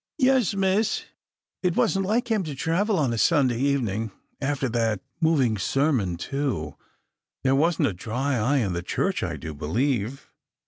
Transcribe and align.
"Yes, 0.31 0.55
miss. 0.55 1.05
It 1.61 1.75
wasn't 1.75 2.07
like 2.07 2.31
him 2.31 2.41
to 2.45 2.55
travel 2.55 2.97
of 2.97 3.11
a 3.11 3.19
Sunday 3.19 3.59
evening— 3.59 4.09
after 4.41 4.67
that 4.69 4.99
moving 5.19 5.59
sermon 5.59 6.17
too; 6.17 6.75
there 7.43 7.53
wasn't 7.53 7.89
a 7.89 7.93
dry 7.93 8.33
eye 8.33 8.57
in 8.57 8.73
the 8.73 8.81
church, 8.81 9.21
I 9.21 9.37
do 9.37 9.53
believe. 9.53 10.31